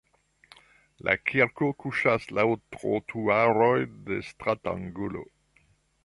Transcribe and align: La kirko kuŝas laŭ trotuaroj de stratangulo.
La 1.07 1.13
kirko 1.31 1.67
kuŝas 1.83 2.25
laŭ 2.37 2.45
trotuaroj 2.75 3.77
de 4.07 4.17
stratangulo. 4.31 5.23